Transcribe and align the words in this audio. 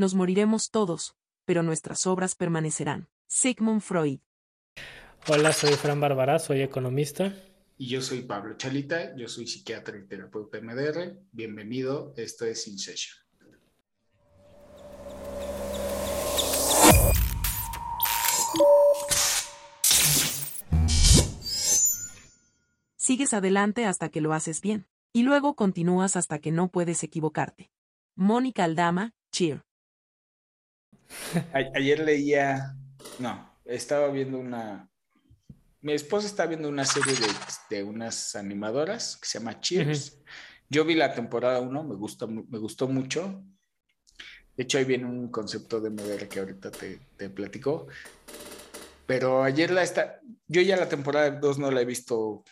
nos 0.00 0.14
moriremos 0.14 0.70
todos, 0.70 1.14
pero 1.44 1.62
nuestras 1.62 2.06
obras 2.06 2.34
permanecerán. 2.34 3.08
Sigmund 3.28 3.82
Freud. 3.82 4.20
Hola, 5.28 5.52
soy 5.52 5.74
Fran 5.74 6.00
Bárbara, 6.00 6.38
soy 6.38 6.62
economista. 6.62 7.36
Y 7.76 7.88
yo 7.88 8.00
soy 8.00 8.22
Pablo 8.22 8.56
Chalita, 8.56 9.14
yo 9.14 9.28
soy 9.28 9.46
psiquiatra 9.46 9.98
y 9.98 10.06
terapeuta 10.06 10.58
MDR. 10.60 11.20
Bienvenido, 11.32 12.14
esto 12.16 12.46
es 12.46 12.66
In 12.66 12.78
Session. 12.78 13.18
Sigues 22.96 23.34
adelante 23.34 23.84
hasta 23.84 24.08
que 24.08 24.22
lo 24.22 24.32
haces 24.32 24.62
bien, 24.62 24.88
y 25.12 25.24
luego 25.24 25.56
continúas 25.56 26.16
hasta 26.16 26.38
que 26.38 26.52
no 26.52 26.68
puedes 26.70 27.02
equivocarte. 27.02 27.70
Mónica 28.14 28.64
Aldama, 28.64 29.14
Cheer. 29.30 29.64
Ayer 31.74 32.00
leía, 32.00 32.76
no, 33.18 33.58
estaba 33.64 34.08
viendo 34.08 34.38
una, 34.38 34.90
mi 35.82 35.92
esposa 35.92 36.26
está 36.26 36.46
viendo 36.46 36.68
una 36.68 36.84
serie 36.84 37.14
de, 37.70 37.82
unas 37.82 38.36
animadoras 38.36 39.16
que 39.16 39.26
se 39.26 39.38
llama 39.38 39.60
Cheers. 39.60 40.18
Yo 40.68 40.84
vi 40.84 40.94
la 40.94 41.14
temporada 41.14 41.60
1, 41.60 41.84
me, 41.84 41.94
gustó, 41.94 42.28
me 42.28 42.58
gustó 42.58 42.86
mucho. 42.86 43.42
De 44.56 44.64
hecho, 44.64 44.78
ahí 44.78 44.84
viene 44.84 45.06
un 45.06 45.30
concepto 45.30 45.80
de 45.80 45.90
modelo 45.90 46.28
que 46.28 46.38
ahorita 46.38 46.70
te, 46.70 47.00
te 47.16 47.30
platico. 47.30 47.86
Pero 49.06 49.42
ayer 49.42 49.70
la 49.70 49.82
está, 49.82 50.20
yo 50.46 50.60
ya 50.62 50.76
la 50.76 50.88
temporada 50.88 51.30
2 51.30 51.58
no 51.58 51.70
la 51.70 51.80
he 51.80 51.84
visto 51.84 52.44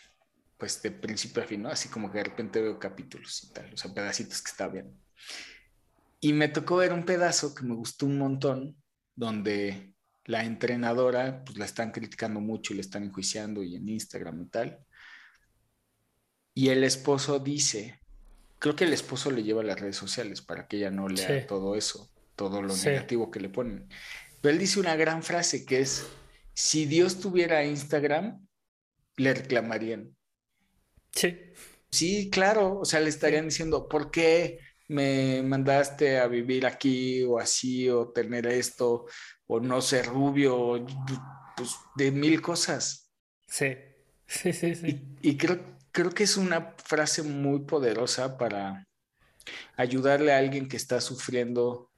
pues 0.56 0.82
de 0.82 0.90
principio 0.90 1.42
a 1.42 1.46
fin, 1.46 1.62
¿no? 1.62 1.68
Así 1.68 1.88
como 1.88 2.10
que 2.10 2.18
de 2.18 2.24
repente 2.24 2.60
veo 2.60 2.78
capítulos 2.78 3.44
y 3.44 3.52
tal, 3.52 3.72
o 3.72 3.76
sea, 3.76 3.94
pedacitos 3.94 4.42
que 4.42 4.50
está 4.50 4.66
bien. 4.66 4.92
Y 6.20 6.32
me 6.32 6.48
tocó 6.48 6.76
ver 6.76 6.92
un 6.92 7.04
pedazo 7.04 7.54
que 7.54 7.64
me 7.64 7.74
gustó 7.74 8.06
un 8.06 8.18
montón, 8.18 8.76
donde 9.14 9.94
la 10.24 10.44
entrenadora, 10.44 11.42
pues 11.44 11.58
la 11.58 11.64
están 11.64 11.90
criticando 11.90 12.40
mucho 12.40 12.72
y 12.72 12.76
le 12.76 12.82
están 12.82 13.04
enjuiciando 13.04 13.62
y 13.62 13.76
en 13.76 13.88
Instagram 13.88 14.42
y 14.42 14.46
tal. 14.48 14.78
Y 16.54 16.68
el 16.68 16.84
esposo 16.84 17.38
dice, 17.38 18.00
creo 18.58 18.76
que 18.76 18.84
el 18.84 18.92
esposo 18.92 19.30
le 19.30 19.42
lleva 19.42 19.62
a 19.62 19.64
las 19.64 19.80
redes 19.80 19.96
sociales 19.96 20.42
para 20.42 20.66
que 20.66 20.78
ella 20.78 20.90
no 20.90 21.08
lea 21.08 21.46
todo 21.46 21.76
eso, 21.76 22.10
todo 22.34 22.62
lo 22.62 22.76
negativo 22.76 23.30
que 23.30 23.40
le 23.40 23.48
ponen. 23.48 23.88
Pero 24.40 24.52
él 24.52 24.58
dice 24.58 24.80
una 24.80 24.96
gran 24.96 25.22
frase 25.22 25.64
que 25.64 25.80
es, 25.80 26.06
si 26.52 26.84
Dios 26.84 27.20
tuviera 27.20 27.64
Instagram, 27.64 28.46
le 29.16 29.34
reclamarían. 29.34 30.16
Sí. 31.12 31.38
Sí, 31.90 32.28
claro, 32.30 32.80
o 32.80 32.84
sea, 32.84 33.00
le 33.00 33.08
estarían 33.08 33.46
diciendo, 33.46 33.88
¿por 33.88 34.10
qué 34.10 34.58
me 34.88 35.42
mandaste 35.42 36.18
a 36.18 36.26
vivir 36.26 36.66
aquí 36.66 37.22
o 37.22 37.38
así 37.38 37.88
o 37.88 38.08
tener 38.08 38.46
esto 38.46 39.06
o 39.46 39.60
no 39.60 39.80
ser 39.80 40.06
rubio, 40.06 40.84
pues 41.56 41.76
de 41.96 42.10
mil 42.10 42.40
cosas. 42.40 43.10
Sí, 43.46 43.74
sí, 44.26 44.52
sí, 44.52 44.74
sí. 44.74 45.16
Y, 45.20 45.36
creo, 45.36 45.60
creo 45.92 46.10
que 46.10 46.24
es 46.24 46.36
una 46.36 46.74
frase 46.84 47.22
muy 47.22 47.60
poderosa 47.60 48.36
para 48.38 48.86
ayudarle 49.76 50.32
a 50.32 50.38
alguien 50.38 50.68
que 50.68 50.76
está 50.76 51.00
sufriendo 51.00 51.90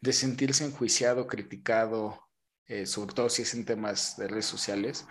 de 0.00 0.12
sentirse 0.12 0.64
enjuiciado, 0.64 1.26
criticado, 1.26 2.28
eh, 2.66 2.86
sobre 2.86 3.14
todo 3.14 3.28
si 3.28 3.42
es 3.42 3.54
en 3.54 3.64
temas 3.64 4.16
de 4.16 4.28
redes 4.28 4.46
sociales, 4.46 5.06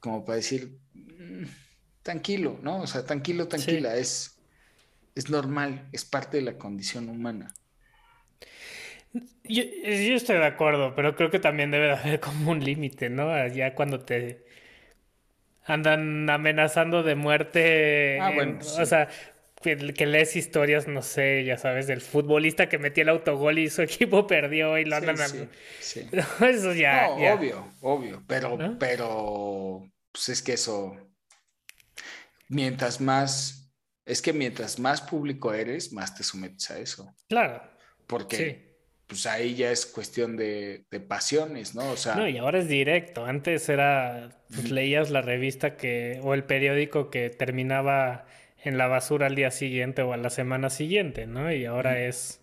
como 0.00 0.24
para 0.24 0.36
decir, 0.36 0.78
mm, 0.94 1.44
tranquilo, 2.02 2.58
¿no? 2.62 2.82
O 2.82 2.86
sea, 2.86 3.04
tranquilo, 3.04 3.48
tranquila, 3.48 3.96
es, 3.96 4.31
es 5.14 5.30
normal, 5.30 5.88
es 5.92 6.04
parte 6.04 6.38
de 6.38 6.42
la 6.42 6.58
condición 6.58 7.08
humana. 7.08 7.54
Yo, 9.44 9.62
estoy 9.84 10.36
de 10.36 10.46
acuerdo, 10.46 10.94
pero 10.94 11.14
creo 11.16 11.30
que 11.30 11.38
también 11.38 11.70
debe 11.70 11.86
de 11.86 11.92
haber 11.92 12.20
como 12.20 12.50
un 12.50 12.64
límite, 12.64 13.10
¿no? 13.10 13.46
Ya 13.48 13.74
cuando 13.74 14.00
te 14.00 14.44
andan 15.64 16.28
amenazando 16.28 17.02
de 17.02 17.14
muerte. 17.14 18.18
Ah, 18.20 18.30
bueno. 18.34 18.58
O 18.60 18.86
sea, 18.86 19.08
que, 19.62 20.06
lees 20.06 20.36
historias, 20.36 20.88
no 20.88 21.02
sé, 21.02 21.44
ya 21.44 21.56
sabes, 21.56 21.86
del 21.86 22.00
futbolista 22.00 22.68
que 22.68 22.78
metió 22.78 23.02
el 23.02 23.08
autogol 23.10 23.58
y 23.58 23.70
su 23.70 23.82
equipo 23.82 24.26
perdió 24.26 24.78
y 24.78 24.84
lo 24.84 24.96
andan. 24.96 25.16
Sí, 25.80 26.08
Eso 26.40 26.74
ya. 26.74 27.06
No, 27.06 27.14
obvio, 27.34 27.68
obvio. 27.80 28.22
Pero, 28.26 28.58
pero, 28.78 29.90
pues 30.10 30.28
es 30.30 30.42
que 30.42 30.54
eso. 30.54 30.96
Mientras 32.48 33.00
más. 33.00 33.61
Es 34.04 34.20
que 34.20 34.32
mientras 34.32 34.78
más 34.78 35.00
público 35.00 35.54
eres, 35.54 35.92
más 35.92 36.14
te 36.14 36.24
sometes 36.24 36.70
a 36.70 36.78
eso. 36.78 37.14
Claro. 37.28 37.62
Porque 38.06 38.72
pues 39.06 39.26
ahí 39.26 39.54
ya 39.54 39.70
es 39.70 39.84
cuestión 39.84 40.38
de, 40.38 40.86
pasiones, 41.06 41.74
¿no? 41.74 41.90
O 41.90 41.96
sea... 41.98 42.14
No, 42.14 42.26
y 42.26 42.38
ahora 42.38 42.60
es 42.60 42.68
directo. 42.68 43.26
Antes 43.26 43.68
era, 43.68 44.30
pues 44.48 44.70
leías 44.70 45.10
la 45.10 45.20
revista 45.20 45.76
que, 45.76 46.18
o 46.22 46.32
el 46.32 46.44
periódico 46.44 47.10
que 47.10 47.28
terminaba 47.28 48.24
en 48.64 48.78
la 48.78 48.86
basura 48.86 49.26
al 49.26 49.34
día 49.34 49.50
siguiente 49.50 50.00
o 50.00 50.14
a 50.14 50.16
la 50.16 50.30
semana 50.30 50.70
siguiente, 50.70 51.26
¿no? 51.26 51.52
Y 51.52 51.66
ahora 51.66 52.00
es 52.00 52.40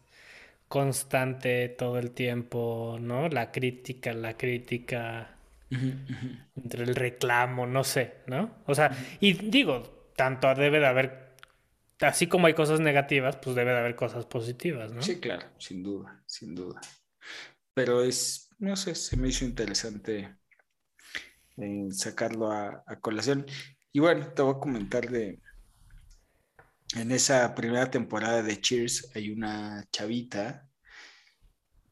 constante 0.68 1.70
todo 1.70 1.97
el 1.97 2.12
tiempo, 2.12 2.97
¿no? 3.02 3.30
La 3.30 3.52
crítica, 3.52 4.14
la 4.14 4.38
crítica, 4.38 5.38
entre 5.72 6.84
el 6.84 6.96
reclamo, 6.96 7.66
no 7.66 7.84
sé, 7.84 8.14
¿no? 8.28 8.58
O 8.68 8.76
sea, 8.76 8.91
y 9.20 9.34
digo, 9.34 10.12
tanto 10.16 10.53
debe 10.53 10.80
de 10.80 10.86
haber 10.86 11.28
así 12.01 12.27
como 12.27 12.47
hay 12.47 12.53
cosas 12.53 12.79
negativas, 12.79 13.37
pues 13.37 13.55
debe 13.55 13.71
de 13.71 13.79
haber 13.79 13.95
cosas 13.95 14.25
positivas, 14.25 14.91
¿no? 14.91 15.01
Sí, 15.01 15.19
claro, 15.19 15.47
sin 15.57 15.83
duda, 15.83 16.23
sin 16.25 16.55
duda. 16.55 16.79
Pero 17.73 18.03
es, 18.03 18.49
no 18.57 18.75
sé, 18.75 18.95
se 18.95 19.17
me 19.17 19.29
hizo 19.29 19.45
interesante 19.45 20.35
eh, 21.57 21.87
sacarlo 21.91 22.51
a, 22.51 22.83
colación. 23.01 23.45
Y 23.91 23.99
bueno, 23.99 24.31
te 24.33 24.41
voy 24.41 24.55
a 24.55 24.59
comentar 24.59 25.09
de, 25.09 25.41
en 26.95 27.11
esa 27.11 27.53
primera 27.55 27.89
temporada 27.89 28.41
de 28.43 28.59
Cheers 28.59 29.11
hay 29.16 29.31
una 29.31 29.85
chavita 29.91 30.67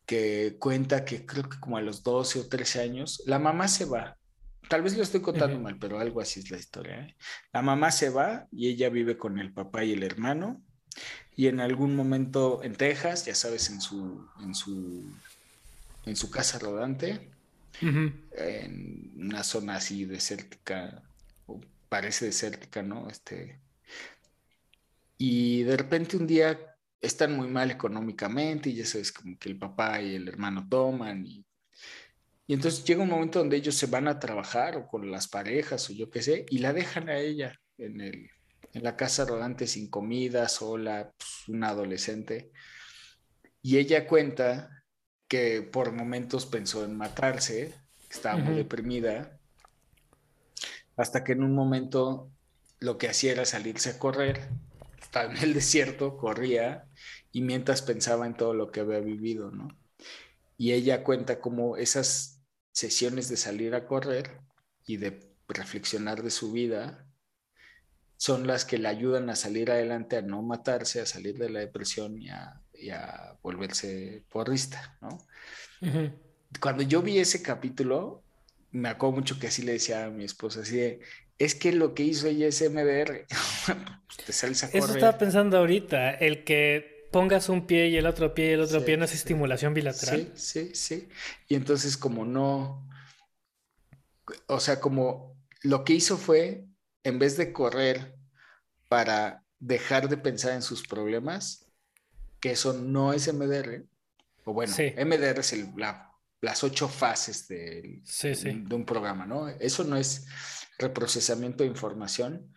que 0.06 0.56
cuenta 0.58 1.04
que 1.04 1.26
creo 1.26 1.50
que 1.50 1.60
como 1.60 1.78
a 1.78 1.82
los 1.82 2.02
12 2.02 2.40
o 2.40 2.48
13 2.48 2.82
años, 2.82 3.24
la 3.26 3.40
mamá 3.40 3.68
se 3.68 3.86
va 3.86 4.17
Tal 4.70 4.82
vez 4.82 4.98
lo 4.98 5.04
estoy 5.04 5.22
contando 5.22 5.60
mal, 5.60 5.78
pero 5.78 6.00
algo 6.00 6.22
así 6.22 6.40
es 6.40 6.52
la 6.52 6.58
historia. 6.58 7.00
¿eh? 7.02 7.16
La 7.54 7.62
mamá 7.62 7.92
se 7.92 8.10
va 8.10 8.48
y 8.52 8.68
ella 8.68 8.90
vive 8.90 9.18
con 9.18 9.40
el 9.40 9.54
papá 9.54 9.84
y 9.84 9.94
el 9.94 10.04
hermano. 10.04 10.62
Y 11.36 11.48
en 11.48 11.60
algún 11.60 11.96
momento 11.96 12.64
en 12.64 12.76
Texas, 12.76 13.26
ya 13.26 13.36
sabes, 13.36 13.70
en 13.70 13.80
su, 13.80 14.28
en 14.42 14.56
su, 14.56 15.06
en 16.06 16.16
su 16.16 16.32
casa 16.32 16.58
rodante, 16.60 17.30
en 17.80 19.14
una 19.16 19.44
zona 19.44 19.76
así 19.76 20.06
desértica, 20.06 21.04
o 21.46 21.62
parece 21.90 22.26
desértica, 22.26 22.82
¿no? 22.82 23.08
Este, 23.10 23.60
y 25.18 25.64
de 25.64 25.78
repente 25.78 26.18
un 26.18 26.28
día 26.28 26.60
están 27.02 27.36
muy 27.36 27.48
mal 27.48 27.72
económicamente 27.72 28.70
y 28.70 28.76
ya 28.76 28.86
sabes, 28.86 29.12
como 29.12 29.38
que 29.38 29.50
el 29.50 29.58
papá 29.58 30.02
y 30.02 30.16
el 30.16 30.28
hermano 30.28 30.68
toman 30.68 31.26
y 31.26 31.46
y 32.48 32.54
entonces 32.54 32.86
llega 32.86 33.04
un 33.04 33.10
momento 33.10 33.40
donde 33.40 33.58
ellos 33.58 33.76
se 33.76 33.88
van 33.88 34.08
a 34.08 34.20
trabajar 34.20 34.78
o 34.78 34.88
con 34.88 35.12
las 35.12 35.28
parejas 35.28 35.90
o 35.90 35.94
yo 35.94 36.10
qué 36.10 36.22
sé, 36.22 36.46
y 36.50 36.60
la 36.60 36.72
dejan 36.72 37.10
a 37.10 37.18
ella 37.18 37.60
en, 37.78 38.00
el, 38.00 38.30
en 38.74 38.84
la 38.84 38.96
casa 38.96 39.26
rodante 39.26 39.68
sin 39.68 39.90
comida, 39.90 40.48
sola, 40.48 41.12
pues, 41.18 41.50
una 41.50 41.70
adolescente. 41.70 42.52
Y 43.62 43.78
ella 43.78 44.08
cuenta 44.08 44.86
que 45.28 45.62
por 45.62 45.92
momentos 45.92 46.46
pensó 46.46 46.86
en 46.86 46.96
matarse, 46.96 47.76
estaba 48.10 48.38
muy 48.38 48.56
deprimida, 48.56 49.38
hasta 50.96 51.26
que 51.26 51.34
en 51.34 51.44
un 51.44 51.54
momento 51.54 52.32
lo 52.80 52.98
que 52.98 53.10
hacía 53.10 53.34
era 53.34 53.44
salirse 53.44 53.90
a 53.90 54.00
correr, 54.00 54.48
estaba 55.02 55.30
en 55.30 55.38
el 55.44 55.54
desierto, 55.54 56.16
corría, 56.16 56.86
y 57.34 57.42
mientras 57.42 57.82
pensaba 57.82 58.26
en 58.26 58.38
todo 58.38 58.54
lo 58.54 58.72
que 58.72 58.80
había 58.80 59.00
vivido, 59.00 59.52
¿no? 59.52 59.68
Y 60.58 60.72
ella 60.72 61.04
cuenta 61.04 61.40
como 61.40 61.78
esas 61.78 62.37
sesiones 62.78 63.28
de 63.28 63.38
salir 63.38 63.74
a 63.74 63.88
correr 63.88 64.40
y 64.86 64.98
de 64.98 65.20
reflexionar 65.48 66.22
de 66.22 66.30
su 66.30 66.52
vida 66.52 67.08
son 68.18 68.46
las 68.46 68.66
que 68.66 68.78
le 68.78 68.88
ayudan 68.88 69.32
a 69.32 69.36
salir 69.36 69.72
adelante, 69.72 70.18
a 70.18 70.22
no 70.22 70.44
matarse, 70.44 71.02
a 71.02 71.08
salir 71.08 71.40
de 71.40 71.50
la 71.50 71.60
depresión 71.62 72.22
y 72.22 72.30
a, 72.30 72.62
volverse 73.42 74.24
porrista, 74.30 74.96
¿no? 75.02 75.18
Cuando 76.60 76.84
yo 76.84 77.02
vi 77.02 77.18
ese 77.18 77.42
capítulo, 77.42 78.24
me 78.70 78.90
acuerdo 78.90 79.16
mucho 79.16 79.40
que 79.40 79.48
así 79.48 79.64
le 79.64 79.72
decía 79.72 80.06
a 80.06 80.10
mi 80.12 80.26
esposa, 80.26 80.62
así 80.62 81.00
es 81.40 81.56
que 81.56 81.72
lo 81.72 81.96
que 81.96 82.04
hizo 82.04 82.28
ella 82.28 82.46
es 82.46 82.62
MDR, 82.62 83.26
te 84.26 84.34
sales 84.34 84.64
a 84.64 84.68
correr. 84.68 84.84
Eso 84.84 84.94
estaba 84.94 85.18
pensando 85.18 85.58
ahorita, 85.58 86.12
el 86.12 86.44
que 86.44 86.97
pongas 87.12 87.50
un 87.50 87.66
pie 87.66 87.90
y 87.90 87.98
el 87.98 88.06
otro 88.06 88.34
pie 88.34 88.50
y 88.50 88.54
el 88.54 88.62
otro 88.62 88.84
pie, 88.84 88.98
¿no 88.98 89.06
es 89.06 89.14
estimulación 89.14 89.74
bilateral? 89.74 90.32
Sí, 90.36 90.72
sí, 90.72 90.76
sí. 90.76 91.10
Y 91.48 91.56
entonces 91.56 91.98
como 91.98 92.26
no, 92.26 92.88
o 94.48 94.60
sea, 94.60 94.80
como 94.80 95.38
lo 95.62 95.84
que 95.84 95.94
hizo 95.94 96.18
fue, 96.18 96.66
en 97.04 97.20
vez 97.20 97.38
de 97.38 97.54
correr 97.54 98.16
para 98.90 99.44
dejar 99.60 100.10
de 100.10 100.18
pensar 100.18 100.54
en 100.54 100.62
sus 100.62 100.88
problemas, 100.88 101.68
que 102.40 102.52
eso 102.52 102.74
no 102.74 103.14
es 103.14 103.32
MDR, 103.34 103.86
O 104.46 104.54
bueno, 104.54 104.74
MDR 104.74 105.40
es 105.40 105.56
las 106.42 106.64
ocho 106.64 106.88
fases 106.88 107.48
de, 107.48 108.02
de 108.04 108.76
un 108.76 108.86
programa, 108.86 109.26
¿no? 109.26 109.48
Eso 109.48 109.84
no 109.84 109.98
es 109.98 110.28
reprocesamiento 110.78 111.64
de 111.64 111.70
información, 111.70 112.54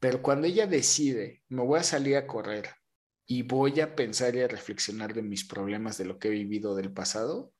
pero 0.00 0.22
cuando 0.22 0.46
ella 0.46 0.66
decide, 0.66 1.44
me 1.48 1.62
voy 1.62 1.78
a 1.78 1.84
salir 1.84 2.16
a 2.16 2.26
correr 2.26 2.79
y 3.30 3.42
voy 3.42 3.78
a 3.78 3.94
pensar 3.94 4.34
y 4.34 4.40
a 4.40 4.48
reflexionar 4.48 5.14
de 5.14 5.22
mis 5.22 5.44
problemas, 5.44 5.96
de 5.96 6.04
lo 6.04 6.18
que 6.18 6.26
he 6.26 6.30
vivido 6.32 6.74
del 6.74 6.90
pasado, 6.90 7.54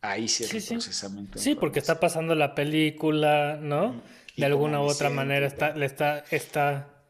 ahí 0.00 0.26
sí 0.26 0.42
es 0.42 0.52
reprocesamiento. 0.52 1.38
Sí, 1.38 1.54
porque 1.54 1.78
está 1.78 2.00
pasando 2.00 2.34
la 2.34 2.56
película, 2.56 3.60
¿no? 3.62 4.02
de 4.36 4.44
alguna 4.44 4.80
u 4.80 4.86
otra 4.86 5.08
manera 5.08 5.46
está, 5.46 5.70
le 5.76 5.86
está, 5.86 6.24
está... 6.32 7.04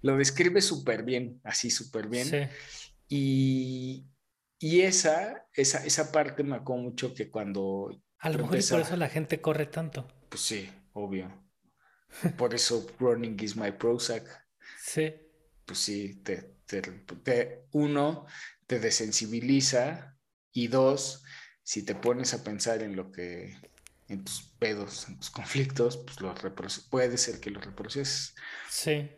Lo 0.00 0.16
describe 0.16 0.62
súper 0.62 1.02
bien, 1.02 1.42
así 1.44 1.70
súper 1.70 2.08
bien. 2.08 2.26
Sí. 2.26 2.38
Y, 3.08 4.06
y 4.58 4.80
esa, 4.80 5.46
esa, 5.52 5.84
esa 5.84 6.10
parte 6.10 6.44
me 6.44 6.56
acuerdo 6.56 6.84
mucho 6.84 7.12
que 7.12 7.30
cuando... 7.30 7.90
A 8.20 8.30
lo 8.30 8.38
mejor 8.38 8.58
y 8.58 8.62
por 8.62 8.80
eso 8.80 8.96
la 8.96 9.10
gente 9.10 9.42
corre 9.42 9.66
tanto. 9.66 10.08
Pues 10.30 10.40
sí, 10.40 10.70
obvio. 10.94 11.44
Por 12.38 12.54
eso 12.54 12.86
running 12.98 13.36
is 13.38 13.54
my 13.54 13.70
Prozac. 13.70 14.24
Sí. 14.82 15.12
Pues 15.70 15.78
sí, 15.78 16.16
te, 16.24 16.56
te, 16.66 17.62
uno, 17.70 18.26
te 18.66 18.80
desensibiliza 18.80 20.18
y 20.50 20.66
dos, 20.66 21.22
si 21.62 21.84
te 21.84 21.94
pones 21.94 22.34
a 22.34 22.42
pensar 22.42 22.82
en 22.82 22.96
lo 22.96 23.12
que 23.12 23.56
en 24.08 24.24
tus 24.24 24.42
pedos, 24.58 25.06
en 25.08 25.20
tus 25.20 25.30
conflictos, 25.30 25.96
pues 25.98 26.20
lo 26.20 26.34
puede 26.90 27.16
ser 27.18 27.38
que 27.38 27.50
lo 27.50 27.60
reproceses. 27.60 28.34
Sí. 28.68 29.08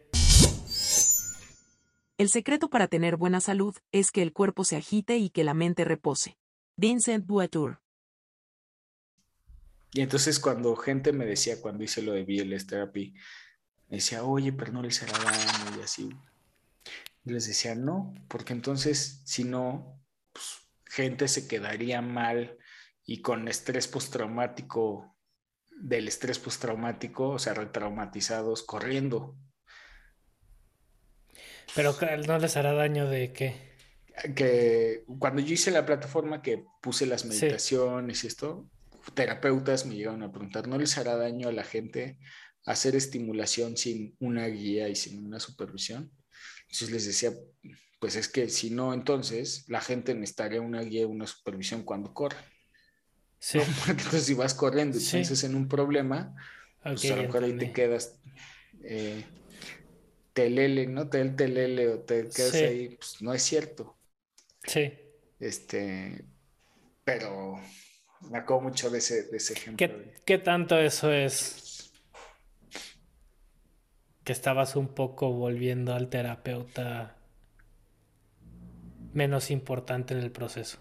El 2.18 2.28
secreto 2.28 2.68
para 2.68 2.86
tener 2.86 3.16
buena 3.16 3.40
salud 3.40 3.74
es 3.92 4.10
que 4.10 4.20
el 4.20 4.34
cuerpo 4.34 4.64
se 4.64 4.76
agite 4.76 5.16
y 5.16 5.30
que 5.30 5.42
la 5.42 5.54
mente 5.54 5.86
repose. 5.86 6.36
Vincent 6.76 7.26
Boatour. 7.26 7.80
Y 9.94 10.02
entonces 10.02 10.38
cuando 10.38 10.76
gente 10.76 11.14
me 11.14 11.24
decía, 11.24 11.62
cuando 11.62 11.82
hice 11.82 12.02
lo 12.02 12.12
de 12.12 12.24
BLS 12.24 12.66
Therapy, 12.66 13.14
me 13.88 13.96
decía, 13.96 14.22
oye, 14.24 14.52
pero 14.52 14.70
no 14.70 14.82
les 14.82 15.02
hará 15.02 15.18
daño 15.18 15.78
y 15.78 15.82
así. 15.82 16.10
Y 17.24 17.32
les 17.32 17.46
decía, 17.46 17.74
no, 17.74 18.14
porque 18.28 18.52
entonces 18.52 19.22
si 19.24 19.44
no, 19.44 20.00
pues, 20.32 20.46
gente 20.86 21.28
se 21.28 21.46
quedaría 21.46 22.02
mal 22.02 22.58
y 23.04 23.22
con 23.22 23.48
estrés 23.48 23.88
postraumático, 23.88 25.16
del 25.80 26.08
estrés 26.08 26.38
postraumático, 26.38 27.30
o 27.30 27.38
sea, 27.38 27.54
retraumatizados, 27.54 28.62
corriendo. 28.62 29.36
Pero 31.74 31.96
no 32.26 32.38
les 32.38 32.56
hará 32.56 32.72
daño 32.72 33.08
de 33.08 33.32
qué? 33.32 33.72
Que 34.34 35.04
cuando 35.18 35.40
yo 35.40 35.54
hice 35.54 35.70
la 35.70 35.86
plataforma 35.86 36.42
que 36.42 36.64
puse 36.82 37.06
las 37.06 37.24
meditaciones 37.24 38.24
y 38.24 38.26
esto, 38.26 38.68
terapeutas 39.14 39.86
me 39.86 39.94
llegaron 39.96 40.22
a 40.22 40.30
preguntar, 40.30 40.68
¿no 40.68 40.78
les 40.78 40.98
hará 40.98 41.16
daño 41.16 41.48
a 41.48 41.52
la 41.52 41.64
gente 41.64 42.18
hacer 42.64 42.94
estimulación 42.94 43.76
sin 43.76 44.14
una 44.20 44.46
guía 44.46 44.88
y 44.88 44.94
sin 44.94 45.24
una 45.24 45.40
supervisión? 45.40 46.12
Entonces 46.62 46.90
les 46.90 47.06
decía, 47.06 47.32
pues 48.00 48.16
es 48.16 48.28
que 48.28 48.48
si 48.48 48.70
no, 48.70 48.94
entonces 48.94 49.64
la 49.68 49.80
gente 49.80 50.14
necesitaría 50.14 50.60
una 50.60 50.82
guía 50.82 51.06
una 51.06 51.26
supervisión 51.26 51.84
cuando 51.84 52.12
corre. 52.12 52.38
Sí. 53.38 53.58
Porque 53.86 54.02
entonces 54.02 54.24
si 54.24 54.34
vas 54.34 54.54
corriendo 54.54 54.98
y 54.98 55.00
piensas 55.00 55.44
en 55.44 55.54
un 55.54 55.68
problema, 55.68 56.34
pues 56.82 57.10
a 57.10 57.16
lo 57.16 57.22
mejor 57.22 57.44
ahí 57.44 57.56
te 57.56 57.72
quedas 57.72 58.20
eh, 58.84 59.24
telele, 60.32 60.86
¿no? 60.86 61.08
Tel 61.08 61.36
telele 61.36 61.88
o 61.88 62.00
te 62.00 62.28
quedas 62.28 62.54
ahí, 62.54 62.96
pues 62.96 63.20
no 63.20 63.32
es 63.32 63.42
cierto. 63.42 63.96
Sí. 64.64 64.92
Este, 65.38 66.24
pero 67.04 67.60
me 68.30 68.38
acuerdo 68.38 68.62
mucho 68.62 68.90
de 68.90 68.98
ese, 68.98 69.24
de 69.24 69.36
ese 69.36 69.54
ejemplo. 69.54 69.86
¿Qué, 69.86 70.14
¿Qué, 70.24 70.38
tanto 70.38 70.78
eso 70.78 71.12
es? 71.12 71.61
Que 74.24 74.32
estabas 74.32 74.76
un 74.76 74.88
poco 74.88 75.32
volviendo 75.32 75.94
al 75.94 76.08
terapeuta 76.08 77.16
menos 79.12 79.50
importante 79.50 80.14
en 80.14 80.20
el 80.20 80.30
proceso. 80.30 80.78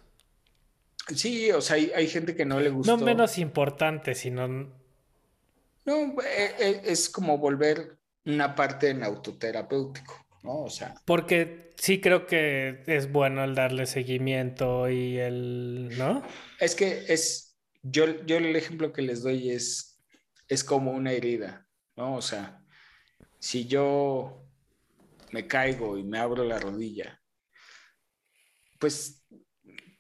Sí, 1.15 1.51
o 1.51 1.61
sea, 1.61 1.75
hay, 1.75 2.07
gente 2.07 2.35
que 2.35 2.45
no 2.45 2.59
le 2.59 2.69
gusta. 2.69 2.95
No 2.95 3.03
menos 3.03 3.37
importante, 3.37 4.15
sino. 4.15 4.47
No, 4.47 5.95
eh, 6.21 6.55
eh, 6.59 6.81
es 6.85 7.09
como 7.09 7.37
volver 7.37 7.97
una 8.25 8.55
parte 8.55 8.89
en 8.89 9.03
autoterapéutico, 9.03 10.25
¿no? 10.43 10.61
O 10.61 10.69
sea. 10.69 10.95
Porque 11.05 11.73
sí 11.75 11.99
creo 11.99 12.27
que 12.27 12.83
es 12.85 13.11
bueno 13.11 13.43
el 13.43 13.55
darle 13.55 13.87
seguimiento 13.87 14.89
y 14.89 15.17
el. 15.17 15.89
¿No? 15.97 16.23
Es 16.59 16.75
que 16.75 17.05
es. 17.07 17.57
Yo, 17.81 18.23
yo 18.25 18.37
el 18.37 18.55
ejemplo 18.55 18.93
que 18.93 19.01
les 19.01 19.23
doy 19.23 19.49
es. 19.49 19.99
Es 20.47 20.63
como 20.63 20.91
una 20.91 21.13
herida, 21.13 21.65
¿no? 21.95 22.15
O 22.15 22.21
sea, 22.21 22.60
si 23.41 23.65
yo 23.65 24.45
me 25.31 25.47
caigo 25.47 25.97
y 25.97 26.03
me 26.03 26.19
abro 26.19 26.43
la 26.43 26.59
rodilla, 26.59 27.19
pues 28.79 29.25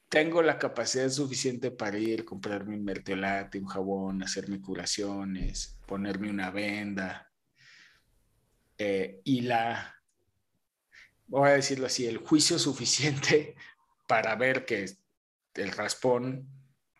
tengo 0.07 0.43
la 0.43 0.59
capacidad 0.59 1.09
suficiente 1.09 1.71
para 1.71 1.97
ir, 1.97 2.23
comprarme 2.23 2.75
un 2.75 2.83
mertiolate, 2.83 3.57
un 3.57 3.65
jabón, 3.65 4.21
hacerme 4.21 4.61
curaciones, 4.61 5.79
ponerme 5.87 6.29
una 6.29 6.51
venda. 6.51 7.31
Eh, 8.77 9.21
y 9.23 9.41
la, 9.41 9.95
voy 11.25 11.49
a 11.49 11.53
decirlo 11.53 11.87
así, 11.87 12.05
el 12.05 12.17
juicio 12.17 12.59
suficiente 12.59 13.55
para 14.07 14.35
ver 14.35 14.65
que 14.65 14.85
el 15.55 15.71
raspón 15.71 16.47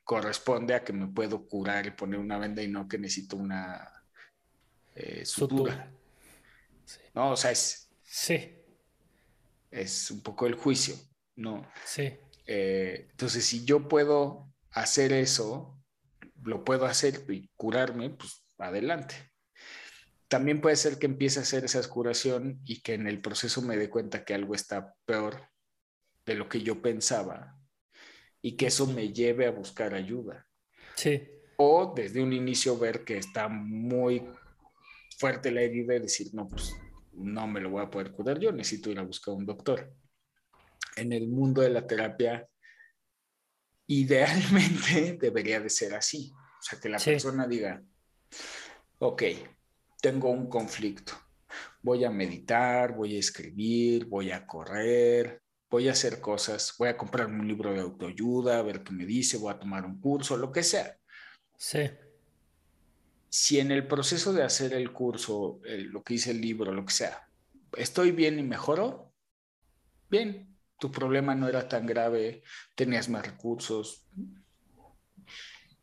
corresponde 0.03 0.73
a 0.73 0.83
que 0.83 0.93
me 0.93 1.07
puedo 1.07 1.47
curar 1.47 1.85
y 1.85 1.91
poner 1.91 2.19
una 2.19 2.39
venda 2.39 2.63
y 2.63 2.67
no 2.67 2.87
que 2.87 2.97
necesito 2.97 3.37
una 3.37 4.05
eh, 4.95 5.23
sutura. 5.23 5.91
No, 7.13 7.31
o 7.31 7.37
sea, 7.37 7.51
es. 7.51 7.89
Sí. 8.03 8.57
Es 9.69 10.11
un 10.11 10.21
poco 10.21 10.47
el 10.47 10.55
juicio, 10.55 10.95
¿no? 11.35 11.69
Sí. 11.85 12.13
Eh, 12.45 13.07
entonces, 13.11 13.45
si 13.45 13.63
yo 13.63 13.87
puedo 13.87 14.53
hacer 14.71 15.13
eso, 15.13 15.81
lo 16.43 16.63
puedo 16.63 16.85
hacer 16.85 17.23
y 17.29 17.49
curarme, 17.55 18.09
pues 18.09 18.43
adelante. 18.57 19.15
También 20.27 20.61
puede 20.61 20.75
ser 20.75 20.97
que 20.97 21.07
empiece 21.07 21.39
a 21.39 21.43
hacer 21.43 21.65
esa 21.65 21.87
curación 21.89 22.61
y 22.65 22.81
que 22.81 22.93
en 22.93 23.07
el 23.07 23.21
proceso 23.21 23.61
me 23.61 23.77
dé 23.77 23.89
cuenta 23.89 24.23
que 24.23 24.33
algo 24.33 24.55
está 24.55 24.95
peor 25.05 25.49
de 26.25 26.35
lo 26.35 26.47
que 26.47 26.61
yo 26.61 26.81
pensaba 26.81 27.57
y 28.41 28.55
que 28.55 28.67
eso 28.67 28.87
me 28.87 29.11
lleve 29.11 29.45
a 29.45 29.51
buscar 29.51 29.93
ayuda. 29.93 30.47
Sí. 30.95 31.27
O 31.57 31.93
desde 31.95 32.23
un 32.23 32.33
inicio 32.33 32.77
ver 32.77 33.03
que 33.03 33.17
está 33.17 33.49
muy 33.49 34.25
fuerte 35.17 35.51
la 35.51 35.61
herida 35.61 35.95
y 35.95 35.99
decir, 35.99 36.29
no, 36.33 36.47
pues 36.47 36.73
no 37.13 37.47
me 37.47 37.61
lo 37.61 37.69
voy 37.69 37.83
a 37.83 37.89
poder 37.89 38.11
curar 38.11 38.39
yo, 38.39 38.51
necesito 38.51 38.89
ir 38.89 38.99
a 38.99 39.03
buscar 39.03 39.33
un 39.33 39.45
doctor 39.45 39.93
en 40.95 41.13
el 41.13 41.27
mundo 41.27 41.61
de 41.61 41.69
la 41.69 41.85
terapia, 41.85 42.47
idealmente 43.87 45.17
debería 45.21 45.59
de 45.59 45.69
ser 45.69 45.93
así. 45.93 46.31
O 46.33 46.63
sea, 46.63 46.79
que 46.79 46.89
la 46.89 46.99
persona 46.99 47.47
diga, 47.47 47.81
ok, 48.99 49.23
tengo 50.01 50.29
un 50.29 50.47
conflicto, 50.47 51.13
voy 51.81 52.05
a 52.05 52.11
meditar, 52.11 52.95
voy 52.95 53.15
a 53.15 53.19
escribir, 53.19 54.05
voy 54.05 54.31
a 54.31 54.45
correr, 54.45 55.41
voy 55.69 55.87
a 55.87 55.93
hacer 55.93 56.21
cosas, 56.21 56.75
voy 56.77 56.89
a 56.89 56.97
comprar 56.97 57.27
un 57.27 57.47
libro 57.47 57.73
de 57.73 57.81
autoayuda, 57.81 58.59
a 58.59 58.63
ver 58.63 58.83
qué 58.83 58.91
me 58.91 59.05
dice, 59.05 59.37
voy 59.37 59.53
a 59.53 59.59
tomar 59.59 59.85
un 59.85 59.99
curso, 59.99 60.37
lo 60.37 60.51
que 60.51 60.63
sea. 60.63 60.95
Sí. 61.57 61.89
Si 63.33 63.61
en 63.61 63.71
el 63.71 63.87
proceso 63.87 64.33
de 64.33 64.43
hacer 64.43 64.73
el 64.73 64.91
curso, 64.91 65.61
lo 65.63 66.03
que 66.03 66.15
dice 66.15 66.31
el 66.31 66.41
libro, 66.41 66.73
lo 66.73 66.85
que 66.85 66.91
sea, 66.91 67.29
estoy 67.77 68.11
bien 68.11 68.37
y 68.37 68.43
mejoro, 68.43 69.13
bien, 70.09 70.57
tu 70.77 70.91
problema 70.91 71.33
no 71.33 71.47
era 71.47 71.69
tan 71.69 71.85
grave, 71.85 72.43
tenías 72.75 73.07
más 73.07 73.25
recursos. 73.25 74.05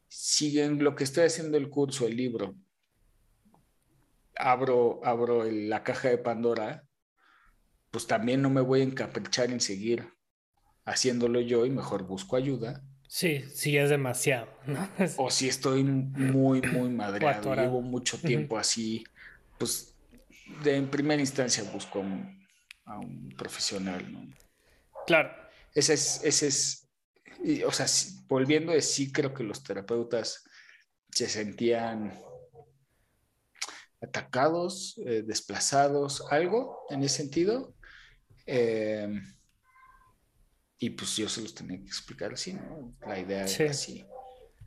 Si 0.09 0.61
en 0.61 0.85
lo 0.85 0.95
que 0.95 1.05
estoy 1.05 1.25
haciendo 1.25 1.57
el 1.57 1.71
curso, 1.71 2.07
el 2.07 2.19
libro, 2.19 2.55
abro, 4.37 5.00
abro 5.02 5.45
la 5.50 5.83
caja 5.83 6.11
de 6.11 6.19
Pandora, 6.19 6.87
pues 7.90 8.07
también 8.07 8.43
no 8.43 8.50
me 8.50 8.61
voy 8.61 8.83
a 8.83 8.85
encaprichar 8.85 9.50
en 9.52 9.62
seguir 9.62 10.12
haciéndolo 10.85 11.40
yo 11.40 11.64
y 11.64 11.71
mejor 11.71 12.02
busco 12.02 12.37
ayuda. 12.37 12.85
Sí, 13.09 13.43
sí 13.55 13.77
es 13.79 13.88
demasiado, 13.88 14.49
O 15.17 15.31
si 15.31 15.49
estoy 15.49 15.83
muy, 15.83 16.61
muy 16.61 16.91
madreado, 16.91 17.55
llevo 17.55 17.81
mucho 17.81 18.19
tiempo 18.19 18.59
así, 18.59 19.03
pues 19.57 19.95
de, 20.62 20.77
en 20.77 20.88
primera 20.88 21.21
instancia 21.21 21.65
busco 21.73 22.05
a 22.85 22.99
un 22.99 23.35
profesional, 23.37 24.12
¿no? 24.12 24.29
Claro. 25.07 25.31
Ese 25.75 25.95
es, 25.95 26.21
ese 26.23 26.47
es, 26.49 26.88
o 27.67 27.73
sea, 27.73 27.87
volviendo 28.29 28.73
de 28.73 28.83
sí, 28.83 29.11
creo 29.11 29.33
que 29.33 29.43
los 29.43 29.62
terapeutas 29.62 30.45
se 31.11 31.29
sentían 31.29 32.12
atacados, 34.00 35.00
eh, 35.07 35.23
desplazados, 35.27 36.25
algo 36.31 36.85
en 36.91 37.03
ese 37.03 37.17
sentido. 37.17 37.75
Eh, 38.47 39.09
Y 40.79 40.91
pues 40.91 41.17
yo 41.17 41.29
se 41.29 41.43
los 41.43 41.55
tenía 41.55 41.79
que 41.79 41.87
explicar 41.87 42.33
así, 42.33 42.53
¿no? 42.53 42.95
La 43.07 43.19
idea 43.19 43.47
sí. 43.49 43.63
era 43.63 43.73
así. 43.73 44.07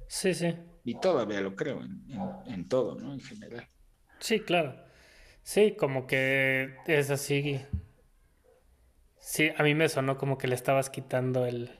Sí, 0.08 0.34
sí. 0.34 0.54
Y 0.84 1.00
todavía 1.00 1.40
lo 1.42 1.56
creo 1.56 1.82
en, 1.82 2.04
en, 2.48 2.68
todo, 2.68 2.96
¿no? 2.96 3.14
En 3.14 3.22
general. 3.22 3.70
Sí, 4.20 4.42
claro. 4.42 4.76
Sí, 5.44 5.76
como 5.78 6.08
que 6.08 6.76
es 6.86 7.10
así. 7.10 7.62
Sí, 9.20 9.52
a 9.56 9.64
mí 9.64 9.74
me 9.74 9.88
sonó 9.88 10.18
como 10.18 10.38
que 10.38 10.48
le 10.48 10.56
estabas 10.56 10.90
quitando 10.90 11.46
el. 11.46 11.72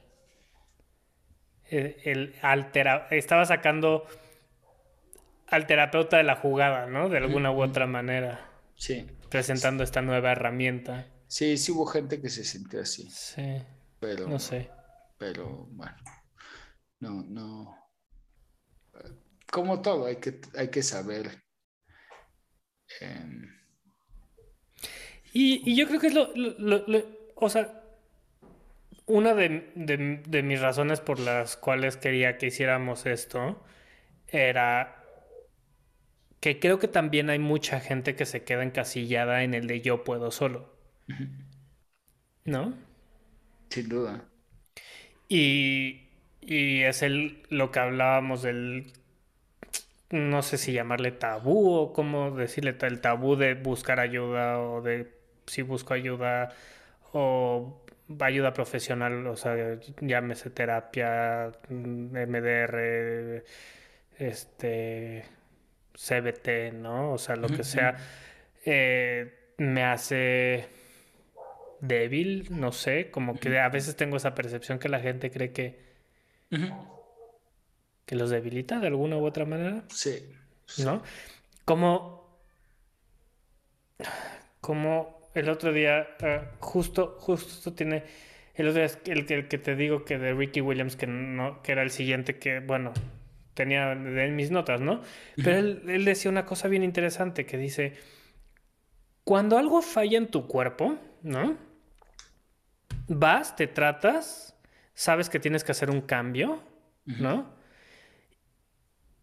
El, 1.64 1.96
el 2.04 2.34
altera. 2.40 3.08
Estaba 3.10 3.44
sacando 3.44 4.06
al 5.48 5.66
terapeuta 5.66 6.16
de 6.16 6.22
la 6.22 6.36
jugada, 6.36 6.86
¿no? 6.86 7.10
De 7.10 7.18
alguna 7.18 7.50
u 7.50 7.62
otra 7.62 7.86
manera. 7.86 8.48
Sí. 8.76 9.06
Presentando 9.28 9.84
esta 9.84 10.00
nueva 10.00 10.32
herramienta. 10.32 11.06
Sí, 11.26 11.58
sí 11.58 11.72
hubo 11.72 11.86
gente 11.86 12.20
que 12.20 12.30
se 12.30 12.44
sintió 12.44 12.80
así. 12.80 13.08
Sí. 13.10 13.62
Pero. 14.02 14.28
No 14.28 14.40
sé. 14.40 14.68
Pero 15.16 15.68
bueno. 15.70 15.96
No, 16.98 17.22
no. 17.22 17.78
Como 19.50 19.80
todo, 19.80 20.06
hay 20.06 20.16
que, 20.16 20.40
hay 20.56 20.68
que 20.70 20.82
saber. 20.82 21.40
Y, 25.32 25.62
y, 25.70 25.76
yo 25.76 25.86
creo 25.86 26.00
que 26.00 26.08
es 26.08 26.14
lo, 26.14 26.30
lo, 26.34 26.84
lo, 26.86 27.02
o 27.36 27.48
sea, 27.48 27.82
una 29.06 29.34
de, 29.34 29.70
de, 29.76 30.22
de, 30.26 30.42
mis 30.42 30.60
razones 30.60 31.00
por 31.00 31.20
las 31.20 31.56
cuales 31.56 31.96
quería 31.96 32.36
que 32.36 32.46
hiciéramos 32.48 33.06
esto 33.06 33.62
era 34.28 35.04
que 36.40 36.58
creo 36.58 36.78
que 36.78 36.88
también 36.88 37.30
hay 37.30 37.38
mucha 37.38 37.80
gente 37.80 38.16
que 38.16 38.26
se 38.26 38.42
queda 38.42 38.64
encasillada 38.64 39.44
en 39.44 39.54
el 39.54 39.66
de 39.68 39.80
yo 39.80 40.04
puedo 40.04 40.30
solo. 40.30 40.76
¿No? 42.44 42.74
Sin 43.72 43.88
duda. 43.88 44.22
Y, 45.30 46.02
y 46.42 46.82
es 46.82 47.00
el, 47.00 47.42
lo 47.48 47.70
que 47.70 47.78
hablábamos 47.78 48.42
del, 48.42 48.92
no 50.10 50.42
sé 50.42 50.58
si 50.58 50.74
llamarle 50.74 51.10
tabú 51.10 51.72
o 51.74 51.92
cómo 51.94 52.32
decirle, 52.32 52.76
el 52.82 53.00
tabú 53.00 53.34
de 53.34 53.54
buscar 53.54 53.98
ayuda 53.98 54.58
o 54.60 54.82
de 54.82 55.10
si 55.46 55.62
busco 55.62 55.94
ayuda 55.94 56.50
o 57.14 57.82
ayuda 58.20 58.52
profesional, 58.52 59.26
o 59.26 59.36
sea, 59.36 59.78
llámese 60.02 60.50
terapia, 60.50 61.50
MDR, 61.70 63.42
este, 64.18 65.24
CBT, 65.94 66.74
¿no? 66.74 67.12
O 67.12 67.18
sea, 67.18 67.36
lo 67.36 67.48
que 67.48 67.64
sea, 67.64 67.96
eh, 68.66 69.54
me 69.56 69.82
hace 69.84 70.68
débil, 71.82 72.46
no 72.50 72.72
sé, 72.72 73.10
como 73.10 73.38
que 73.38 73.58
a 73.58 73.68
veces 73.68 73.96
tengo 73.96 74.16
esa 74.16 74.34
percepción 74.34 74.78
que 74.78 74.88
la 74.88 75.00
gente 75.00 75.30
cree 75.30 75.52
que, 75.52 75.80
que 78.06 78.16
los 78.16 78.30
debilita 78.30 78.78
de 78.78 78.86
alguna 78.86 79.18
u 79.18 79.26
otra 79.26 79.44
manera. 79.44 79.84
Sí. 79.88 80.24
¿No? 80.78 81.02
Como, 81.64 82.38
como 84.60 85.28
el 85.34 85.48
otro 85.48 85.72
día, 85.72 86.06
uh, 86.22 86.56
justo, 86.60 87.16
justo 87.18 87.74
tiene, 87.74 88.04
el 88.54 88.68
otro 88.68 88.80
día 88.80 88.96
el, 89.06 89.26
el, 89.28 89.48
que 89.48 89.58
te 89.58 89.74
digo 89.74 90.04
que 90.04 90.18
de 90.18 90.32
Ricky 90.34 90.60
Williams, 90.60 90.94
que, 90.94 91.08
no, 91.08 91.62
que 91.62 91.72
era 91.72 91.82
el 91.82 91.90
siguiente 91.90 92.38
que, 92.38 92.60
bueno, 92.60 92.92
tenía 93.54 93.90
en 93.90 94.36
mis 94.36 94.52
notas, 94.52 94.80
¿no? 94.80 95.02
Pero 95.34 95.58
él, 95.58 95.82
él, 95.88 96.04
decía 96.04 96.30
una 96.30 96.46
cosa 96.46 96.68
bien 96.68 96.84
interesante 96.84 97.44
que 97.44 97.58
dice, 97.58 97.94
cuando 99.24 99.58
algo 99.58 99.82
falla 99.82 100.16
en 100.16 100.28
tu 100.28 100.46
cuerpo, 100.46 100.96
¿no? 101.22 101.71
Vas, 103.18 103.56
te 103.56 103.66
tratas, 103.66 104.56
sabes 104.94 105.28
que 105.28 105.38
tienes 105.38 105.64
que 105.64 105.72
hacer 105.72 105.90
un 105.90 106.00
cambio, 106.02 106.62
¿no? 107.04 107.54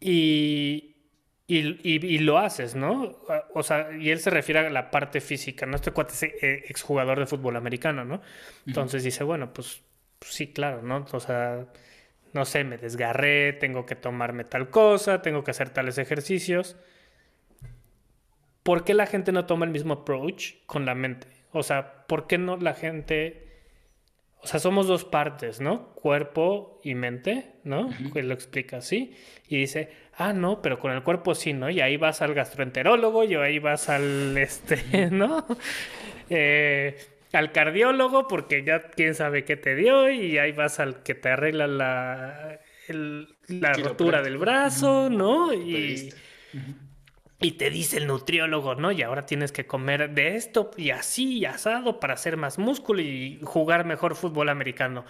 Y, 0.00 0.96
y, 1.46 1.58
y, 1.58 2.06
y, 2.06 2.18
lo 2.18 2.38
haces, 2.38 2.74
¿no? 2.74 3.18
O 3.54 3.62
sea, 3.62 3.90
y 3.96 4.10
él 4.10 4.20
se 4.20 4.30
refiere 4.30 4.60
a 4.60 4.70
la 4.70 4.90
parte 4.90 5.20
física, 5.20 5.66
¿no? 5.66 5.76
Este 5.76 5.90
cuate 5.90 6.14
es 6.14 6.22
eh, 6.22 6.64
exjugador 6.68 7.18
de 7.18 7.26
fútbol 7.26 7.56
americano, 7.56 8.04
¿no? 8.04 8.22
Entonces 8.66 9.02
dice, 9.02 9.24
bueno, 9.24 9.52
pues, 9.52 9.82
pues 10.18 10.32
sí, 10.32 10.52
claro, 10.52 10.82
¿no? 10.82 11.06
O 11.12 11.20
sea 11.20 11.66
no 12.32 12.44
sé, 12.44 12.64
me 12.64 12.78
desgarré, 12.78 13.52
tengo 13.52 13.86
que 13.86 13.96
tomarme 13.96 14.44
tal 14.44 14.70
cosa, 14.70 15.22
tengo 15.22 15.42
que 15.44 15.50
hacer 15.50 15.70
tales 15.70 15.98
ejercicios. 15.98 16.76
¿Por 18.62 18.84
qué 18.84 18.94
la 18.94 19.06
gente 19.06 19.32
no 19.32 19.46
toma 19.46 19.64
el 19.64 19.72
mismo 19.72 19.94
approach 19.94 20.54
con 20.66 20.86
la 20.86 20.94
mente? 20.94 21.26
O 21.52 21.62
sea, 21.62 22.06
¿por 22.06 22.26
qué 22.26 22.38
no 22.38 22.56
la 22.56 22.74
gente... 22.74 23.48
O 24.42 24.46
sea, 24.46 24.58
somos 24.58 24.86
dos 24.86 25.04
partes, 25.04 25.60
¿no? 25.60 25.92
Cuerpo 25.94 26.80
y 26.82 26.94
mente, 26.94 27.56
¿no? 27.64 27.82
Uh 27.82 27.90
-huh. 27.90 28.16
Él 28.16 28.28
lo 28.28 28.34
explica 28.34 28.78
así. 28.78 29.14
Y 29.48 29.58
dice, 29.58 29.90
ah, 30.14 30.32
no, 30.32 30.62
pero 30.62 30.78
con 30.78 30.92
el 30.92 31.02
cuerpo 31.02 31.34
sí, 31.34 31.52
¿no? 31.52 31.68
Y 31.68 31.80
ahí 31.80 31.96
vas 31.98 32.22
al 32.22 32.32
gastroenterólogo, 32.34 33.24
y 33.24 33.34
ahí 33.34 33.58
vas 33.58 33.88
al, 33.88 34.36
este, 34.38 35.10
¿no? 35.10 35.46
Eh, 36.32 36.96
al 37.32 37.50
cardiólogo 37.50 38.28
porque 38.28 38.62
ya 38.64 38.82
quién 38.82 39.16
sabe 39.16 39.44
qué 39.44 39.56
te 39.56 39.74
dio 39.74 40.10
y 40.10 40.38
ahí 40.38 40.52
vas 40.52 40.78
al 40.78 41.02
que 41.02 41.16
te 41.16 41.28
arregla 41.28 41.66
la, 41.66 42.60
el, 42.86 43.28
la 43.48 43.72
rotura 43.72 44.22
del 44.22 44.38
brazo, 44.38 45.10
¿no? 45.10 45.52
Y, 45.52 46.12
y 47.40 47.52
te 47.52 47.70
dice 47.70 47.96
el 47.96 48.06
nutriólogo, 48.06 48.74
¿no? 48.74 48.92
Y 48.92 49.02
ahora 49.02 49.24
tienes 49.26 49.50
que 49.52 49.66
comer 49.66 50.10
de 50.14 50.36
esto 50.36 50.70
y 50.76 50.90
así 50.90 51.38
y 51.38 51.44
asado 51.46 51.98
para 51.98 52.14
hacer 52.14 52.36
más 52.36 52.58
músculo 52.58 53.00
y 53.00 53.40
jugar 53.44 53.86
mejor 53.86 54.14
fútbol 54.14 54.50
americano. 54.50 55.04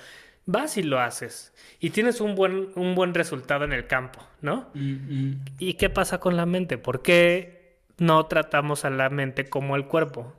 Vas 0.46 0.76
y 0.76 0.82
lo 0.82 1.00
haces. 1.00 1.52
Y 1.80 1.90
tienes 1.90 2.20
un 2.20 2.34
buen, 2.36 2.70
un 2.76 2.94
buen 2.94 3.14
resultado 3.14 3.64
en 3.64 3.72
el 3.72 3.86
campo, 3.86 4.20
¿no? 4.40 4.70
Mm 4.74 4.80
-hmm. 4.80 5.38
¿Y 5.58 5.74
qué 5.74 5.90
pasa 5.90 6.18
con 6.20 6.36
la 6.36 6.46
mente? 6.46 6.78
¿Por 6.78 7.02
qué 7.02 7.82
no 7.98 8.26
tratamos 8.26 8.84
a 8.84 8.90
la 8.90 9.10
mente 9.10 9.48
como 9.48 9.76
el 9.76 9.86
cuerpo? 9.86 10.32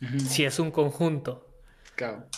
-huh. 0.00 0.20
Si 0.20 0.44
es 0.44 0.58
un 0.58 0.70
conjunto. 0.70 1.62
Claro. 1.94 2.28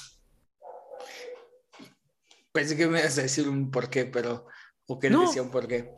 Pensé 2.53 2.77
que 2.77 2.87
me 2.87 3.01
ibas 3.01 3.19
a 3.19 3.23
decir 3.23 3.49
un 3.49 3.71
porqué, 3.71 4.07
pero. 4.07 4.47
O 4.87 4.99
que 4.99 5.09
él 5.09 5.13
no. 5.13 5.23
decía 5.23 5.43
un 5.43 5.51
porqué. 5.51 5.95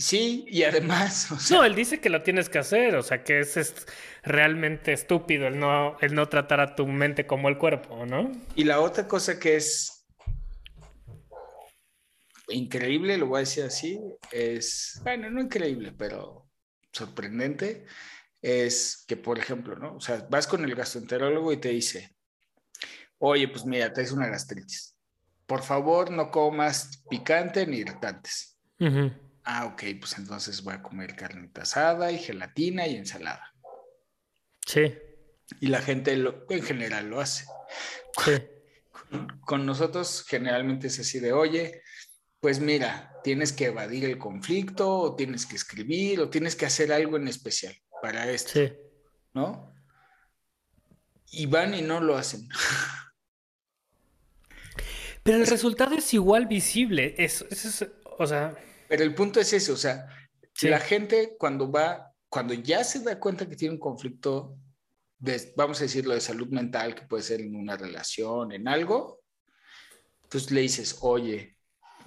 Sí, 0.00 0.46
y 0.48 0.62
además. 0.64 1.30
O 1.30 1.38
sea... 1.38 1.58
No, 1.58 1.64
él 1.64 1.74
dice 1.74 2.00
que 2.00 2.08
lo 2.08 2.22
tienes 2.22 2.48
que 2.48 2.58
hacer, 2.58 2.96
o 2.96 3.02
sea, 3.02 3.22
que 3.22 3.40
es, 3.40 3.56
es, 3.56 3.86
realmente 4.22 4.92
estúpido 4.92 5.46
el 5.46 5.58
no, 5.58 5.96
el 6.00 6.14
no 6.14 6.28
tratar 6.28 6.60
a 6.60 6.74
tu 6.74 6.86
mente 6.86 7.26
como 7.26 7.48
el 7.48 7.58
cuerpo, 7.58 8.06
¿no? 8.06 8.32
Y 8.54 8.64
la 8.64 8.80
otra 8.80 9.06
cosa 9.06 9.38
que 9.38 9.56
es 9.56 10.06
increíble, 12.48 13.18
lo 13.18 13.26
voy 13.26 13.38
a 13.38 13.40
decir 13.40 13.64
así, 13.64 14.00
es, 14.32 15.00
bueno, 15.02 15.30
no 15.30 15.40
increíble, 15.40 15.92
pero 15.92 16.48
sorprendente, 16.92 17.84
es 18.42 19.04
que, 19.06 19.16
por 19.16 19.38
ejemplo, 19.38 19.76
¿no? 19.76 19.96
O 19.96 20.00
sea, 20.00 20.26
vas 20.30 20.46
con 20.46 20.64
el 20.64 20.74
gastroenterólogo 20.74 21.52
y 21.52 21.58
te 21.58 21.68
dice, 21.68 22.16
oye, 23.18 23.48
pues 23.48 23.64
mira, 23.66 23.92
te 23.92 24.02
es 24.02 24.12
una 24.12 24.28
gastritis. 24.28 24.96
Por 25.46 25.62
favor, 25.62 26.10
no 26.10 26.30
comas 26.30 27.02
picante 27.08 27.66
ni 27.66 27.78
irritantes. 27.78 28.56
Uh 28.78 28.84
-huh. 28.86 29.29
Ah, 29.44 29.66
ok, 29.66 29.82
pues 29.98 30.18
entonces 30.18 30.62
voy 30.62 30.74
a 30.74 30.82
comer 30.82 31.16
carnita 31.16 31.62
asada 31.62 32.12
y 32.12 32.18
gelatina 32.18 32.86
y 32.86 32.96
ensalada. 32.96 33.54
Sí. 34.66 34.94
Y 35.60 35.68
la 35.68 35.80
gente 35.80 36.16
lo, 36.16 36.46
en 36.48 36.62
general 36.62 37.08
lo 37.08 37.20
hace. 37.20 37.46
Sí. 38.24 38.32
Con, 38.90 39.40
con 39.40 39.66
nosotros 39.66 40.24
generalmente 40.28 40.88
es 40.88 41.00
así 41.00 41.18
de, 41.18 41.32
oye, 41.32 41.82
pues 42.40 42.60
mira, 42.60 43.10
tienes 43.22 43.52
que 43.52 43.66
evadir 43.66 44.04
el 44.04 44.18
conflicto, 44.18 44.88
o 44.88 45.16
tienes 45.16 45.46
que 45.46 45.56
escribir, 45.56 46.20
o 46.20 46.30
tienes 46.30 46.56
que 46.56 46.66
hacer 46.66 46.92
algo 46.92 47.16
en 47.16 47.28
especial 47.28 47.74
para 48.00 48.30
esto, 48.30 48.52
sí. 48.52 48.72
¿no? 49.34 49.74
Y 51.32 51.46
van 51.46 51.74
y 51.74 51.82
no 51.82 52.00
lo 52.00 52.16
hacen. 52.16 52.48
Pero 55.22 55.38
el 55.38 55.46
resultado 55.46 55.94
es 55.94 56.14
igual 56.14 56.46
visible, 56.46 57.14
es, 57.18 57.44
es, 57.50 57.64
es 57.64 57.86
o 58.18 58.26
sea... 58.26 58.56
Pero 58.90 59.04
el 59.04 59.14
punto 59.14 59.38
es 59.38 59.52
ese, 59.52 59.70
o 59.70 59.76
sea, 59.76 60.08
sí. 60.52 60.68
la 60.68 60.80
gente 60.80 61.36
cuando 61.38 61.70
va, 61.70 62.12
cuando 62.28 62.54
ya 62.54 62.82
se 62.82 62.98
da 62.98 63.20
cuenta 63.20 63.48
que 63.48 63.54
tiene 63.54 63.74
un 63.74 63.80
conflicto, 63.80 64.58
de, 65.16 65.52
vamos 65.54 65.78
a 65.78 65.84
decirlo, 65.84 66.12
de 66.12 66.20
salud 66.20 66.48
mental, 66.48 66.96
que 66.96 67.06
puede 67.06 67.22
ser 67.22 67.40
en 67.40 67.54
una 67.54 67.76
relación, 67.76 68.50
en 68.50 68.66
algo, 68.66 69.20
pues 70.28 70.50
le 70.50 70.62
dices, 70.62 70.98
oye, 71.02 71.56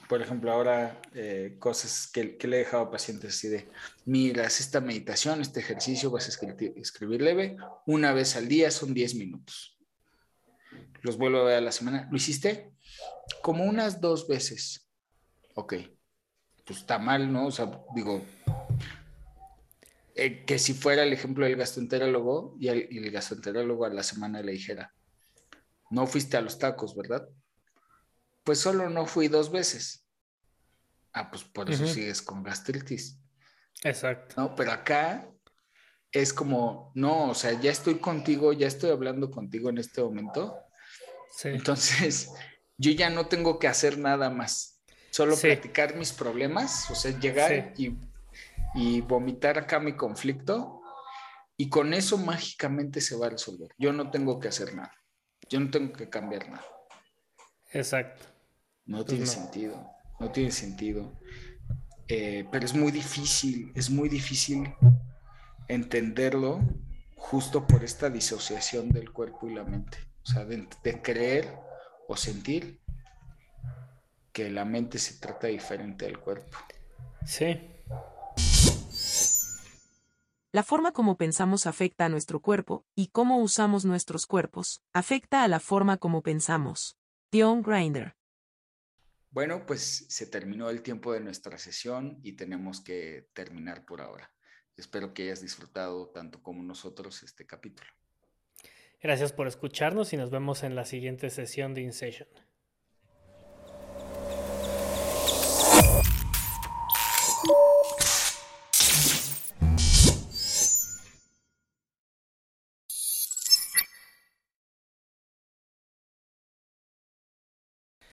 por 0.09 0.21
ejemplo, 0.21 0.51
ahora 0.51 0.99
eh, 1.13 1.55
cosas 1.57 2.09
que, 2.11 2.35
que, 2.35 2.49
le 2.49 2.57
he 2.57 2.59
dejado 2.65 2.83
a 2.83 2.91
pacientes 2.91 3.33
así 3.33 3.47
de, 3.47 3.69
mira, 4.03 4.45
haz 4.45 4.59
esta 4.59 4.81
meditación, 4.81 5.39
este 5.39 5.61
ejercicio, 5.61 6.11
vas 6.11 6.25
a 6.25 6.31
escribir, 6.31 6.73
escribir 6.75 7.21
leve, 7.21 7.55
una 7.85 8.11
vez 8.11 8.35
al 8.35 8.49
día 8.49 8.69
son 8.71 8.93
10 8.93 9.15
minutos. 9.15 9.79
Los 11.01 11.17
vuelvo 11.17 11.37
a 11.37 11.43
ver 11.45 11.55
a 11.59 11.61
la 11.61 11.71
semana. 11.71 12.09
¿Lo 12.11 12.17
hiciste? 12.17 12.73
Como 13.41 13.63
unas 13.63 14.01
dos 14.01 14.27
veces. 14.27 14.89
Ok. 15.55 15.75
Pues 16.65 16.79
está 16.79 16.99
mal, 16.99 17.31
¿no? 17.31 17.47
O 17.47 17.51
sea, 17.51 17.69
digo, 17.95 18.23
eh, 20.15 20.45
que 20.45 20.59
si 20.59 20.73
fuera 20.73 21.03
el 21.03 21.13
ejemplo 21.13 21.45
del 21.45 21.55
gastroenterólogo 21.55 22.55
y 22.59 22.67
el, 22.69 22.87
y 22.89 22.99
el 22.99 23.11
gastroenterólogo 23.11 23.85
a 23.85 23.89
la 23.89 24.03
semana 24.03 24.41
le 24.41 24.53
dijera, 24.53 24.93
no 25.89 26.07
fuiste 26.07 26.37
a 26.37 26.41
los 26.41 26.57
tacos, 26.57 26.95
¿verdad? 26.95 27.27
pues 28.43 28.59
solo 28.59 28.89
no 28.89 29.05
fui 29.05 29.27
dos 29.27 29.51
veces. 29.51 30.05
Ah, 31.13 31.29
pues 31.29 31.43
por 31.43 31.69
eso 31.69 31.87
sigues 31.87 32.21
con 32.21 32.43
gastritis. 32.43 33.19
Exacto. 33.83 34.35
No, 34.37 34.55
pero 34.55 34.71
acá 34.71 35.29
es 36.11 36.33
como, 36.33 36.91
no, 36.95 37.29
o 37.29 37.35
sea, 37.35 37.59
ya 37.59 37.71
estoy 37.71 37.99
contigo, 37.99 38.51
ya 38.53 38.67
estoy 38.67 38.91
hablando 38.91 39.29
contigo 39.29 39.69
en 39.69 39.77
este 39.77 40.01
momento. 40.01 40.57
Sí. 41.35 41.49
Entonces, 41.49 42.31
yo 42.77 42.91
ya 42.91 43.09
no 43.09 43.27
tengo 43.27 43.59
que 43.59 43.67
hacer 43.67 43.97
nada 43.97 44.29
más. 44.29 44.72
Solo 45.13 45.37
platicar 45.37 45.95
mis 45.95 46.11
problemas, 46.11 46.89
o 46.89 46.95
sea, 46.95 47.11
llegar 47.19 47.71
y, 47.77 47.95
y 48.73 49.01
vomitar 49.01 49.59
acá 49.59 49.79
mi 49.79 49.95
conflicto 49.95 50.81
y 51.55 51.69
con 51.69 51.93
eso 51.93 52.17
mágicamente 52.17 52.99
se 52.99 53.15
va 53.15 53.27
a 53.27 53.29
resolver. 53.29 53.69
Yo 53.77 53.93
no 53.93 54.09
tengo 54.09 54.39
que 54.39 54.47
hacer 54.47 54.73
nada. 54.73 54.91
Yo 55.47 55.59
no 55.59 55.69
tengo 55.69 55.93
que 55.93 56.09
cambiar 56.09 56.49
nada. 56.49 56.65
Exacto. 57.73 58.25
No 58.85 58.97
pues 58.97 59.09
tiene 59.09 59.27
sentido. 59.27 59.87
No 60.19 60.31
tiene 60.31 60.49
sentido. 60.49 61.19
Eh, 62.07 62.47
pero 62.51 62.65
es 62.65 62.73
muy 62.73 62.91
difícil, 62.91 63.71
es 63.75 63.91
muy 63.91 64.09
difícil 64.09 64.73
entenderlo 65.67 66.59
justo 67.15 67.67
por 67.67 67.83
esta 67.83 68.09
disociación 68.09 68.89
del 68.89 69.11
cuerpo 69.11 69.47
y 69.47 69.53
la 69.53 69.63
mente. 69.63 69.99
O 70.23 70.25
sea, 70.25 70.43
de, 70.43 70.67
de 70.83 71.01
creer 71.03 71.55
o 72.07 72.17
sentir 72.17 72.82
que 74.33 74.49
la 74.49 74.65
mente 74.65 74.97
se 74.97 75.19
trata 75.19 75.47
diferente 75.47 76.05
del 76.05 76.19
cuerpo. 76.19 76.57
Sí. 77.25 77.69
La 80.51 80.63
forma 80.63 80.91
como 80.91 81.17
pensamos 81.17 81.65
afecta 81.65 82.05
a 82.05 82.09
nuestro 82.09 82.41
cuerpo, 82.41 82.85
y 82.95 83.07
cómo 83.07 83.39
usamos 83.39 83.85
nuestros 83.85 84.25
cuerpos, 84.25 84.83
afecta 84.91 85.43
a 85.43 85.47
la 85.47 85.59
forma 85.59 85.97
como 85.97 86.21
pensamos. 86.21 86.97
Dion 87.31 87.63
Grinder. 87.63 88.15
Bueno, 89.31 89.65
pues 89.65 90.05
se 90.09 90.27
terminó 90.27 90.69
el 90.69 90.83
tiempo 90.83 91.11
de 91.11 91.21
nuestra 91.21 91.57
sesión 91.57 92.19
y 92.21 92.33
tenemos 92.33 92.81
que 92.81 93.29
terminar 93.33 93.83
por 93.85 94.01
ahora. 94.01 94.31
Espero 94.77 95.13
que 95.13 95.23
hayas 95.23 95.41
disfrutado 95.41 96.09
tanto 96.09 96.43
como 96.43 96.61
nosotros 96.61 97.23
este 97.23 97.47
capítulo. 97.47 97.89
Gracias 99.01 99.33
por 99.33 99.47
escucharnos 99.47 100.13
y 100.13 100.17
nos 100.17 100.29
vemos 100.29 100.61
en 100.63 100.75
la 100.75 100.85
siguiente 100.85 101.31
sesión 101.31 101.73
de 101.73 101.81
InSession. 101.81 102.29
you 107.45 107.72